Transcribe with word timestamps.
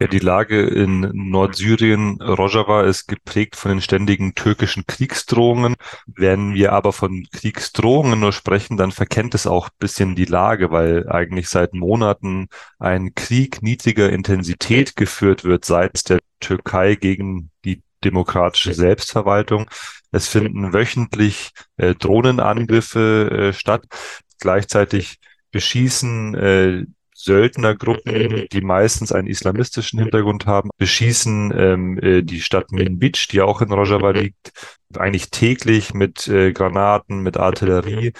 Ja, 0.00 0.06
die 0.06 0.20
Lage 0.20 0.60
in 0.60 1.10
Nordsyrien, 1.12 2.22
Rojava, 2.22 2.84
ist 2.84 3.08
geprägt 3.08 3.56
von 3.56 3.72
den 3.72 3.80
ständigen 3.80 4.36
türkischen 4.36 4.86
Kriegsdrohungen. 4.86 5.74
Wenn 6.06 6.54
wir 6.54 6.72
aber 6.72 6.92
von 6.92 7.26
Kriegsdrohungen 7.32 8.20
nur 8.20 8.32
sprechen, 8.32 8.76
dann 8.76 8.92
verkennt 8.92 9.34
es 9.34 9.48
auch 9.48 9.68
bisschen 9.70 10.14
die 10.14 10.24
Lage, 10.24 10.70
weil 10.70 11.08
eigentlich 11.08 11.48
seit 11.48 11.74
Monaten 11.74 12.46
ein 12.78 13.16
Krieg 13.16 13.60
niedriger 13.60 14.08
Intensität 14.08 14.94
geführt 14.94 15.42
wird 15.42 15.64
seitens 15.64 16.04
der 16.04 16.20
Türkei 16.38 16.94
gegen 16.94 17.50
die 17.64 17.82
demokratische 18.04 18.74
Selbstverwaltung. 18.74 19.68
Es 20.12 20.28
finden 20.28 20.72
wöchentlich 20.72 21.50
äh, 21.76 21.96
Drohnenangriffe 21.96 23.48
äh, 23.48 23.52
statt. 23.52 23.84
Gleichzeitig 24.38 25.18
beschießen 25.50 26.34
äh, 26.36 26.84
Söldnergruppen, 27.20 28.46
die 28.52 28.60
meistens 28.60 29.10
einen 29.10 29.26
islamistischen 29.26 29.98
Hintergrund 29.98 30.46
haben, 30.46 30.70
beschießen 30.78 31.52
ähm, 31.56 31.98
äh, 31.98 32.22
die 32.22 32.40
Stadt 32.40 32.70
Minbic, 32.70 33.26
die 33.32 33.40
auch 33.40 33.60
in 33.60 33.72
Rojava 33.72 34.10
liegt, 34.10 34.52
eigentlich 34.96 35.30
täglich 35.30 35.94
mit 35.94 36.28
äh, 36.28 36.52
Granaten, 36.52 37.20
mit 37.24 37.36
Artillerie. 37.36 38.12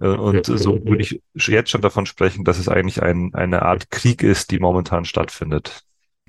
Äh, 0.00 0.06
und 0.06 0.46
so 0.46 0.84
würde 0.84 1.02
ich 1.02 1.20
jetzt 1.34 1.70
schon 1.70 1.82
davon 1.82 2.06
sprechen, 2.06 2.44
dass 2.44 2.60
es 2.60 2.68
eigentlich 2.68 3.02
ein, 3.02 3.34
eine 3.34 3.62
Art 3.62 3.90
Krieg 3.90 4.22
ist, 4.22 4.52
die 4.52 4.60
momentan 4.60 5.04
stattfindet. 5.04 5.82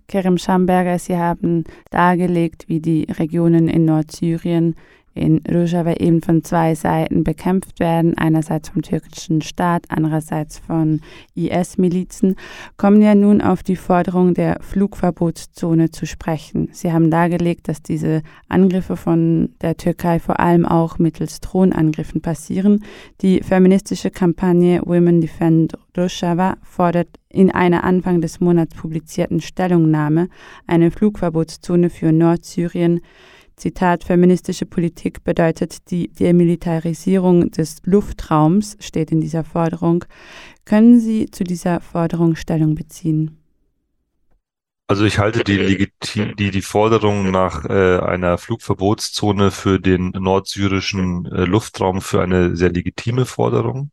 Kerem 0.08 0.40
Schamberger, 0.40 0.98
Sie 0.98 1.18
haben 1.18 1.64
dargelegt, 1.92 2.66
wie 2.68 2.80
die 2.80 3.04
Regionen 3.04 3.68
in 3.68 3.86
Nordsyrien 3.86 4.76
in 5.16 5.42
Rojava 5.50 5.94
eben 5.94 6.22
von 6.22 6.44
zwei 6.44 6.76
Seiten 6.76 7.24
bekämpft 7.24 7.80
werden, 7.80 8.18
einerseits 8.18 8.70
vom 8.70 8.82
türkischen 8.82 9.42
Staat, 9.42 9.86
andererseits 9.88 10.60
von 10.60 11.00
IS-Milizen, 11.36 12.36
kommen 12.78 13.02
ja 13.02 13.16
nun 13.16 13.42
auf 13.42 13.64
die 13.64 13.78
Forderung 13.78 14.34
der 14.34 14.58
Flugverbotszone 14.62 15.90
zu 15.90 16.06
sprechen. 16.06 16.68
Sie 16.74 16.92
haben 16.92 17.10
dargelegt, 17.10 17.70
dass 17.70 17.82
diese 17.82 18.22
Angriffe 18.50 18.98
von 18.98 19.50
der 19.62 19.78
Türkei 19.78 20.20
vor 20.20 20.40
allem 20.40 20.66
auch 20.66 21.00
mittels 21.00 21.40
Drohnenangriffen 21.40 22.22
passieren. 22.22 22.84
Die 23.22 23.42
feministische 23.42 24.12
Kampagne 24.12 24.82
Women 24.86 25.22
Defend 25.22 25.74
Rojava 25.98 26.58
fordert 26.62 27.08
in 27.30 27.52
einer 27.52 27.86
Anfang 27.86 28.20
des 28.20 28.42
Monats 28.42 28.76
publizierten 28.76 29.40
Stellungnahme 29.40 30.28
eine 30.68 30.92
Flugverbotszone 30.92 31.90
für 31.90 32.12
Nordsyrien 32.12 33.00
Zitat, 33.56 34.04
feministische 34.04 34.66
Politik 34.66 35.24
bedeutet 35.24 35.90
die 35.90 36.10
Demilitarisierung 36.10 37.52
des 37.52 37.78
Luftraums, 37.84 38.78
steht 38.80 39.12
in 39.12 39.22
dieser 39.22 39.44
Forderung. 39.44 40.06
Können 40.66 41.00
Sie 41.00 41.30
zu 41.32 41.44
dieser 41.44 41.80
Forderung 41.80 42.36
Stellung 42.36 42.76
beziehen? 42.76 43.38
Also 44.88 45.04
ich 45.06 45.18
halte 45.18 45.44
die, 45.44 45.58
Legitim 45.58 46.36
die, 46.36 46.52
die 46.52 46.62
Forderung 46.62 47.32
nach 47.32 47.66
äh, 47.66 47.98
einer 47.98 48.38
Flugverbotszone 48.38 49.50
für 49.50 49.80
den 49.80 50.10
nordsyrischen 50.12 51.26
äh, 51.26 51.46
Luftraum 51.46 52.02
für 52.02 52.22
eine 52.22 52.56
sehr 52.56 52.72
legitime 52.72 53.26
Forderung, 53.26 53.90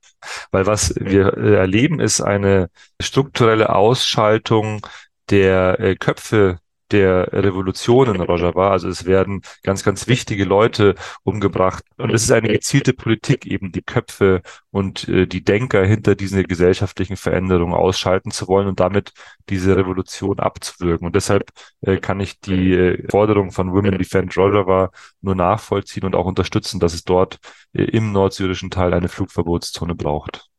weil 0.50 0.66
was 0.66 0.94
wir 1.00 1.34
äh, 1.38 1.54
erleben, 1.54 1.98
ist 1.98 2.20
eine 2.20 2.68
strukturelle 3.00 3.74
Ausschaltung 3.74 4.86
der 5.30 5.80
äh, 5.80 5.96
Köpfe 5.96 6.58
der 6.92 7.32
Revolution 7.32 8.14
in 8.14 8.20
Rojava. 8.20 8.70
Also 8.70 8.88
es 8.88 9.06
werden 9.06 9.42
ganz, 9.62 9.82
ganz 9.82 10.06
wichtige 10.08 10.44
Leute 10.44 10.94
umgebracht. 11.24 11.84
Und 11.96 12.12
es 12.12 12.24
ist 12.24 12.32
eine 12.32 12.48
gezielte 12.48 12.92
Politik, 12.92 13.46
eben 13.46 13.72
die 13.72 13.82
Köpfe 13.82 14.42
und 14.70 15.08
äh, 15.08 15.26
die 15.26 15.42
Denker 15.44 15.84
hinter 15.84 16.14
diesen 16.14 16.42
gesellschaftlichen 16.44 17.16
Veränderungen 17.16 17.74
ausschalten 17.74 18.30
zu 18.30 18.48
wollen 18.48 18.68
und 18.68 18.80
damit 18.80 19.12
diese 19.48 19.76
Revolution 19.76 20.38
abzuwirken. 20.38 21.06
Und 21.06 21.16
deshalb 21.16 21.50
äh, 21.80 21.96
kann 21.96 22.20
ich 22.20 22.40
die 22.40 22.72
äh, 22.72 23.08
Forderung 23.10 23.52
von 23.52 23.72
Women 23.72 23.98
Defend 23.98 24.36
Rojava 24.36 24.90
nur 25.20 25.34
nachvollziehen 25.34 26.04
und 26.04 26.14
auch 26.14 26.26
unterstützen, 26.26 26.80
dass 26.80 26.94
es 26.94 27.04
dort 27.04 27.38
äh, 27.72 27.84
im 27.84 28.12
nordsyrischen 28.12 28.70
Teil 28.70 28.94
eine 28.94 29.08
Flugverbotszone 29.08 29.94
braucht. 29.94 30.51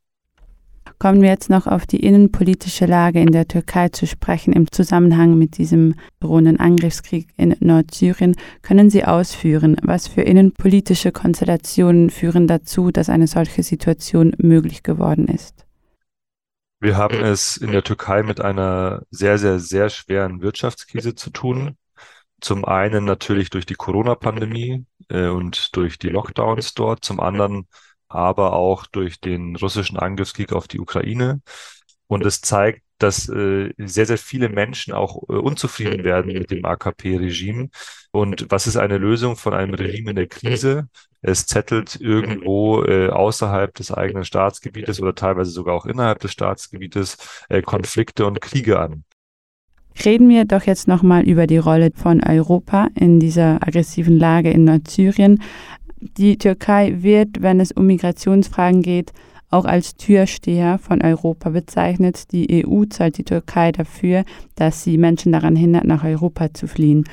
Kommen 1.03 1.21
wir 1.21 1.31
jetzt 1.31 1.49
noch 1.49 1.67
auf 1.67 1.85
die 1.85 1.99
innenpolitische 1.99 2.85
Lage 2.85 3.19
in 3.19 3.33
der 3.33 3.45
Türkei 3.45 3.89
zu 3.89 4.07
sprechen 4.07 4.53
im 4.53 4.71
Zusammenhang 4.71 5.37
mit 5.37 5.57
diesem 5.57 5.95
drohenden 6.21 6.61
Angriffskrieg 6.61 7.27
in 7.35 7.57
Nordsyrien. 7.59 8.37
Können 8.61 8.89
Sie 8.89 9.03
ausführen, 9.03 9.75
was 9.83 10.07
für 10.07 10.21
innenpolitische 10.21 11.11
Konstellationen 11.11 12.09
führen 12.09 12.47
dazu, 12.47 12.89
dass 12.89 13.09
eine 13.09 13.27
solche 13.27 13.63
Situation 13.63 14.33
möglich 14.37 14.81
geworden 14.81 15.27
ist? 15.27 15.65
Wir 16.79 16.95
haben 16.95 17.19
es 17.19 17.57
in 17.57 17.73
der 17.73 17.83
Türkei 17.83 18.23
mit 18.23 18.39
einer 18.39 19.01
sehr, 19.11 19.37
sehr, 19.37 19.59
sehr 19.59 19.89
schweren 19.89 20.41
Wirtschaftskrise 20.41 21.15
zu 21.15 21.31
tun. 21.31 21.75
Zum 22.39 22.63
einen 22.63 23.03
natürlich 23.03 23.49
durch 23.49 23.65
die 23.65 23.75
Corona-Pandemie 23.75 24.85
äh, 25.09 25.27
und 25.27 25.75
durch 25.75 25.99
die 25.99 26.07
Lockdowns 26.07 26.75
dort, 26.75 27.03
zum 27.03 27.19
anderen 27.19 27.67
aber 28.13 28.53
auch 28.53 28.85
durch 28.87 29.19
den 29.19 29.55
russischen 29.55 29.97
Angriffskrieg 29.97 30.53
auf 30.53 30.67
die 30.67 30.79
Ukraine. 30.79 31.41
Und 32.07 32.25
es 32.25 32.41
zeigt, 32.41 32.83
dass 32.99 33.27
äh, 33.27 33.73
sehr, 33.77 34.05
sehr 34.05 34.17
viele 34.17 34.49
Menschen 34.49 34.93
auch 34.93 35.23
äh, 35.27 35.33
unzufrieden 35.33 36.03
werden 36.03 36.31
mit 36.31 36.51
dem 36.51 36.63
AKP-Regime. 36.63 37.69
Und 38.11 38.45
was 38.49 38.67
ist 38.67 38.77
eine 38.77 38.97
Lösung 38.97 39.35
von 39.35 39.53
einem 39.53 39.73
Regime 39.73 40.11
in 40.11 40.15
der 40.15 40.27
Krise? 40.27 40.87
Es 41.21 41.45
zettelt 41.45 41.99
irgendwo 41.99 42.83
äh, 42.83 43.09
außerhalb 43.09 43.73
des 43.73 43.91
eigenen 43.91 44.25
Staatsgebietes 44.25 45.01
oder 45.01 45.15
teilweise 45.15 45.51
sogar 45.51 45.75
auch 45.75 45.85
innerhalb 45.85 46.19
des 46.19 46.31
Staatsgebietes 46.31 47.17
äh, 47.49 47.61
Konflikte 47.61 48.25
und 48.25 48.39
Kriege 48.41 48.79
an. 48.79 49.03
Reden 50.03 50.27
wir 50.29 50.45
doch 50.45 50.63
jetzt 50.63 50.87
nochmal 50.87 51.23
über 51.23 51.45
die 51.45 51.57
Rolle 51.57 51.91
von 51.93 52.23
Europa 52.23 52.89
in 52.95 53.19
dieser 53.19 53.61
aggressiven 53.65 54.17
Lage 54.17 54.49
in 54.49 54.63
Nordsyrien. 54.63 55.41
Die 56.17 56.37
Türkei 56.37 56.97
wird, 57.01 57.41
wenn 57.41 57.59
es 57.59 57.71
um 57.71 57.87
Migrationsfragen 57.87 58.81
geht, 58.81 59.13
auch 59.49 59.65
als 59.65 59.95
Türsteher 59.95 60.79
von 60.79 61.01
Europa 61.01 61.49
bezeichnet. 61.49 62.31
Die 62.31 62.65
EU 62.65 62.85
zahlt 62.85 63.17
die 63.17 63.23
Türkei 63.23 63.71
dafür, 63.71 64.25
dass 64.55 64.83
sie 64.83 64.97
Menschen 64.97 65.31
daran 65.31 65.55
hindert, 65.55 65.85
nach 65.85 66.03
Europa 66.03 66.53
zu 66.53 66.67
fliehen. 66.67 67.05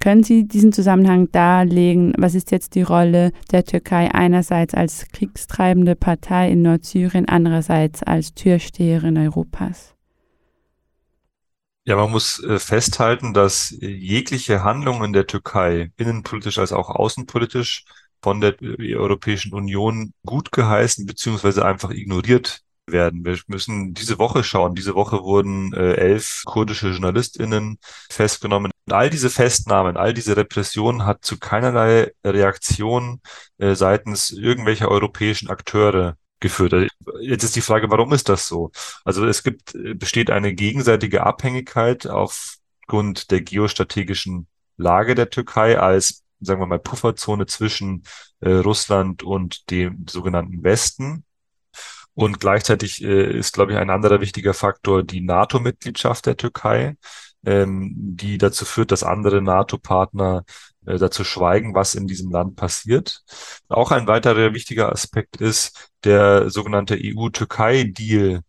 Können 0.00 0.22
Sie 0.22 0.46
diesen 0.46 0.72
Zusammenhang 0.72 1.32
darlegen? 1.32 2.12
Was 2.18 2.34
ist 2.34 2.50
jetzt 2.50 2.74
die 2.74 2.82
Rolle 2.82 3.32
der 3.52 3.64
Türkei 3.64 4.12
einerseits 4.12 4.74
als 4.74 5.06
kriegstreibende 5.12 5.96
Partei 5.96 6.50
in 6.50 6.60
Nordsyrien, 6.60 7.26
andererseits 7.26 8.02
als 8.02 8.34
Türsteherin 8.34 9.16
Europas? 9.16 9.94
Ja, 11.86 11.96
man 11.96 12.10
muss 12.10 12.42
äh, 12.42 12.58
festhalten, 12.58 13.32
dass 13.32 13.74
jegliche 13.80 14.62
Handlungen 14.62 15.14
der 15.14 15.26
Türkei, 15.26 15.92
innenpolitisch 15.96 16.58
als 16.58 16.72
auch 16.72 16.90
außenpolitisch, 16.90 17.84
von 18.24 18.40
der 18.40 18.54
Europäischen 18.62 19.52
Union 19.52 20.14
gut 20.24 20.50
geheißen 20.50 21.04
beziehungsweise 21.04 21.62
einfach 21.62 21.90
ignoriert 21.90 22.62
werden. 22.86 23.22
Wir 23.22 23.38
müssen 23.48 23.92
diese 23.92 24.18
Woche 24.18 24.42
schauen. 24.42 24.74
Diese 24.74 24.94
Woche 24.94 25.22
wurden 25.22 25.74
äh, 25.74 25.92
elf 25.96 26.42
kurdische 26.46 26.88
JournalistInnen 26.88 27.78
festgenommen. 28.08 28.70
Und 28.86 28.94
all 28.94 29.10
diese 29.10 29.28
Festnahmen, 29.28 29.98
all 29.98 30.14
diese 30.14 30.38
Repressionen 30.38 31.04
hat 31.04 31.22
zu 31.22 31.38
keinerlei 31.38 32.12
Reaktion 32.24 33.20
äh, 33.58 33.74
seitens 33.74 34.30
irgendwelcher 34.30 34.88
europäischen 34.88 35.50
Akteure 35.50 36.16
geführt. 36.40 36.72
Also, 36.72 36.88
jetzt 37.20 37.44
ist 37.44 37.56
die 37.56 37.60
Frage, 37.60 37.90
warum 37.90 38.14
ist 38.14 38.30
das 38.30 38.48
so? 38.48 38.70
Also 39.04 39.26
es 39.26 39.42
gibt, 39.42 39.74
äh, 39.74 39.92
besteht 39.92 40.30
eine 40.30 40.54
gegenseitige 40.54 41.24
Abhängigkeit 41.24 42.06
aufgrund 42.06 43.30
der 43.30 43.42
geostrategischen 43.42 44.46
Lage 44.78 45.14
der 45.14 45.28
Türkei 45.28 45.78
als 45.78 46.23
sagen 46.40 46.60
wir 46.60 46.66
mal, 46.66 46.78
Pufferzone 46.78 47.46
zwischen 47.46 48.04
äh, 48.40 48.50
Russland 48.50 49.22
und 49.22 49.70
dem 49.70 50.06
sogenannten 50.08 50.62
Westen. 50.62 51.24
Und 52.14 52.38
gleichzeitig 52.40 53.02
äh, 53.02 53.38
ist, 53.38 53.54
glaube 53.54 53.72
ich, 53.72 53.78
ein 53.78 53.90
anderer 53.90 54.20
wichtiger 54.20 54.54
Faktor 54.54 55.02
die 55.02 55.20
NATO-Mitgliedschaft 55.20 56.26
der 56.26 56.36
Türkei, 56.36 56.96
ähm, 57.44 57.92
die 57.96 58.38
dazu 58.38 58.64
führt, 58.64 58.92
dass 58.92 59.02
andere 59.02 59.42
NATO-Partner 59.42 60.44
äh, 60.86 60.98
dazu 60.98 61.24
schweigen, 61.24 61.74
was 61.74 61.94
in 61.94 62.06
diesem 62.06 62.30
Land 62.30 62.56
passiert. 62.56 63.22
Auch 63.68 63.90
ein 63.90 64.06
weiterer 64.06 64.54
wichtiger 64.54 64.92
Aspekt 64.92 65.36
ist 65.36 65.90
der 66.04 66.50
sogenannte 66.50 66.96
EU-Türkei-Deal, 67.00 68.42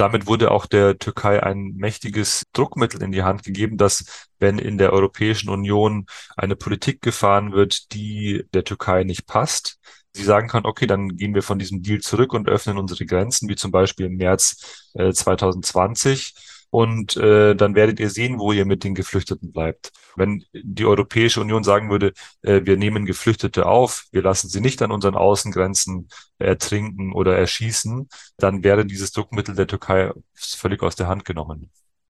damit 0.00 0.26
wurde 0.26 0.50
auch 0.50 0.64
der 0.64 0.98
Türkei 0.98 1.42
ein 1.42 1.74
mächtiges 1.76 2.44
Druckmittel 2.54 3.02
in 3.02 3.12
die 3.12 3.22
Hand 3.22 3.42
gegeben, 3.42 3.76
dass 3.76 4.28
wenn 4.38 4.58
in 4.58 4.78
der 4.78 4.94
Europäischen 4.94 5.50
Union 5.50 6.06
eine 6.36 6.56
Politik 6.56 7.02
gefahren 7.02 7.52
wird, 7.52 7.92
die 7.92 8.44
der 8.54 8.64
Türkei 8.64 9.04
nicht 9.04 9.26
passt, 9.26 9.78
sie 10.14 10.24
sagen 10.24 10.48
kann, 10.48 10.64
okay, 10.64 10.86
dann 10.86 11.16
gehen 11.16 11.34
wir 11.34 11.42
von 11.42 11.58
diesem 11.58 11.82
Deal 11.82 12.00
zurück 12.00 12.32
und 12.32 12.48
öffnen 12.48 12.78
unsere 12.78 13.04
Grenzen, 13.04 13.48
wie 13.50 13.56
zum 13.56 13.70
Beispiel 13.70 14.06
im 14.06 14.16
März 14.16 14.88
äh, 14.94 15.12
2020 15.12 16.34
und 16.70 17.16
äh, 17.16 17.54
dann 17.54 17.74
werdet 17.74 18.00
ihr 18.00 18.10
sehen, 18.10 18.38
wo 18.38 18.52
ihr 18.52 18.64
mit 18.64 18.84
den 18.84 18.94
Geflüchteten 18.94 19.52
bleibt. 19.52 19.92
Wenn 20.16 20.44
die 20.52 20.84
Europäische 20.86 21.40
Union 21.40 21.64
sagen 21.64 21.90
würde, 21.90 22.12
äh, 22.42 22.60
wir 22.64 22.76
nehmen 22.76 23.06
Geflüchtete 23.06 23.66
auf, 23.66 24.06
wir 24.12 24.22
lassen 24.22 24.48
sie 24.48 24.60
nicht 24.60 24.80
an 24.82 24.92
unseren 24.92 25.16
Außengrenzen 25.16 26.08
ertrinken 26.38 27.12
oder 27.12 27.36
erschießen, 27.36 28.08
dann 28.38 28.62
wäre 28.62 28.86
dieses 28.86 29.12
Druckmittel 29.12 29.54
der 29.54 29.66
Türkei 29.66 30.12
völlig 30.34 30.82
aus 30.82 30.96
der 30.96 31.08
Hand 31.08 31.24
genommen. 31.24 31.70